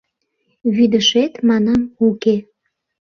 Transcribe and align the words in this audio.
Вӱдышет, 0.75 1.33
манам, 1.47 1.81
уке. 2.07 2.35